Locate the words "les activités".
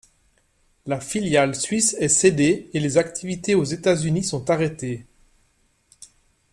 2.79-3.53